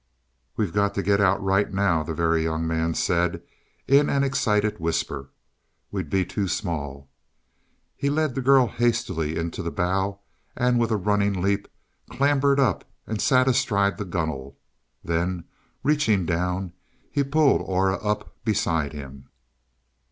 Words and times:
"We've 0.57 0.73
got 0.73 0.95
to 0.95 1.03
get 1.03 1.21
out 1.21 1.43
right 1.43 1.71
now," 1.71 2.01
the 2.01 2.15
Very 2.15 2.41
Young 2.43 2.65
Man 2.65 2.95
said 2.95 3.43
in 3.87 4.09
an 4.09 4.23
excited 4.23 4.79
whisper. 4.79 5.29
"We'd 5.91 6.09
be 6.09 6.25
too 6.25 6.47
small." 6.47 7.07
He 7.95 8.09
led 8.09 8.33
the 8.33 8.41
girl 8.41 8.65
hastily 8.65 9.37
into 9.37 9.61
the 9.61 9.69
bow 9.69 10.17
and 10.57 10.79
with 10.79 10.89
a 10.89 10.97
running 10.97 11.39
leap 11.39 11.67
clambered 12.09 12.59
up 12.59 12.83
and 13.05 13.21
sat 13.21 13.47
astride 13.47 13.99
the 13.99 14.05
gunwale. 14.05 14.57
Then, 15.03 15.43
reaching 15.83 16.25
down 16.25 16.73
he 17.11 17.23
pulled 17.23 17.61
Aura 17.61 17.97
up 18.03 18.43
beside 18.43 18.93
him. 18.93 19.29